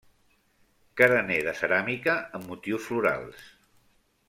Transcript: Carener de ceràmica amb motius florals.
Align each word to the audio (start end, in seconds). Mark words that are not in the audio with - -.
Carener 1.01 1.37
de 1.49 1.53
ceràmica 1.59 2.17
amb 2.39 2.51
motius 2.53 2.89
florals. 2.91 3.47